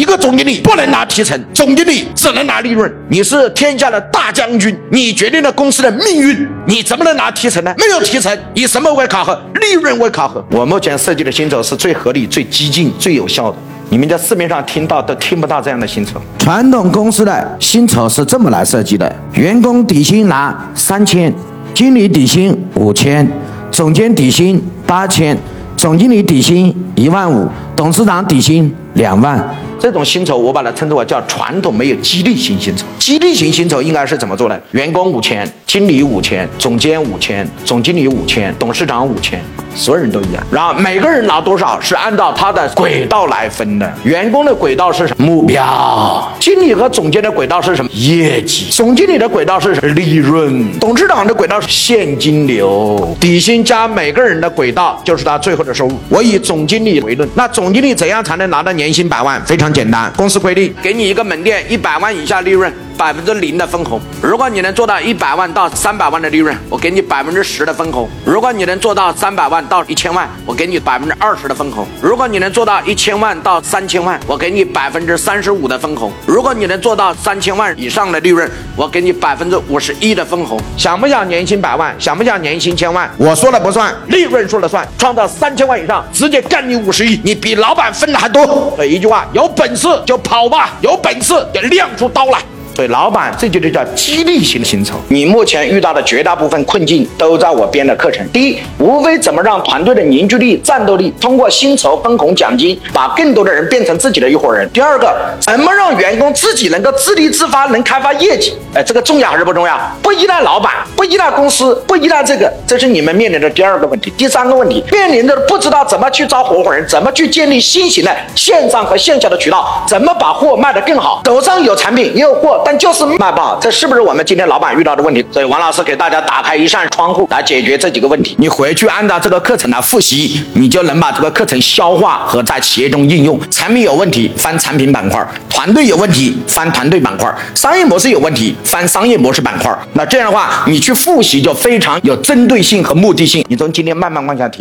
[0.00, 2.90] 一个总经理不能拿提成，总经理只能拿利润。
[3.10, 7.74] 你是天下的大将军，你决定了公司的命运，你怎么能拿提成呢？
[7.76, 9.38] 没有提成，以什么为考核？
[9.60, 10.42] 利润为考核。
[10.52, 13.58] 我目前设计的薪酬是最合理、最激进、最有效的。
[13.90, 16.18] 你们在市面上听到都听不到这样的薪酬。
[16.38, 21.30] 传统公司的薪酬是这么来设计的：员工底薪拿三千，
[21.74, 23.30] 经理底薪五千，
[23.70, 25.36] 总监底薪八千，
[25.76, 27.46] 总经理底薪一万五，
[27.76, 29.46] 董事长底薪两万。
[29.80, 32.84] 这种薪酬我把它称之为叫传统没有激励型薪酬。
[32.98, 34.60] 激励型薪酬应该是怎么做呢？
[34.72, 39.42] 员工五千，经理五千，总监五千，总经理五千，董事长五千。
[39.74, 43.92] 所有人都一样，然后每个人拿多少是按照他的轨道来分的。
[44.04, 45.26] 员工的轨道是什么？
[45.26, 46.32] 目标。
[46.38, 47.90] 经理和总监的轨道是什么？
[47.94, 48.66] 业绩。
[48.70, 49.94] 总经理的轨道是什么？
[49.94, 50.78] 利润。
[50.78, 53.16] 董事长的轨道是现金流。
[53.20, 55.98] 底薪加每个人的轨道就是他最后的收入。
[56.08, 59.40] 我以总经理为论，那总经理怎样才能拿到年薪百万？
[59.44, 62.72] 非常简单，公司规定，给你一个门店一百万以下利润。
[63.00, 80.60] 百分之零的分红，如果你能做到一百万到三百万的利润，我给你百分之十的分红；如果你能做到三百万到一千万，我给你百分之二十的分红；如果你能做到一千万到三千万，我给你百分之三十五的分红；如果你能做到三千万以上的利润，我给你百分之五十一的分红。
[80.76, 81.98] 想不想年薪百万？
[81.98, 83.10] 想不想年薪千万？
[83.16, 84.86] 我说了不算，利润说了算。
[84.98, 88.44] 创造三千万以上，直接干你五十亿，你比老板分的还多。
[88.76, 92.38] 所以一句话，有本事就跑吧，有本事就亮出刀来。
[92.74, 94.94] 对老板，这就叫激励型的薪酬。
[95.08, 98.26] 你目前遇到的绝大部分困境都在我编的课程。
[98.32, 104.68] 第一，无非怎么让团队的凝聚力、战斗力通过薪酬、分红、奖金，把更多的人变成自己的一伙人。
[104.72, 108.54] 第二个，怎么让员工自己能够自立自发，能开发业绩？
[108.74, 109.78] 哎，这个重要还是不重要？
[110.02, 114.12] 不依赖老板，不依赖公司，不依赖这个，这是你们面临的第二个问题。
[114.16, 121.22] 第三个问题，面临的不知道怎么去招合伙人，怎么去建立新型的线上和线下的渠道，怎么把货卖得更好？
[121.24, 122.59] 手上有产品，也有货。
[122.64, 125.24] 但就是卖不好，这是不是我们今天老板遇到的问题？
[125.30, 128.34] 所以王老师给大家打开一扇窗户来解决这几个问题。
[128.38, 133.38] 你回去按照这个课程来复习，你就能把这个课程消化和在企业中应用。
[133.50, 139.70] 产品有问题，翻产品板块；团队有问题，翻团队板块；商业模式有问题，翻商业模式板块。
[139.92, 143.44] 那这样的话，你去复习就非常有针对性和目的性。
[143.48, 144.58] 你从今天慢慢往下听。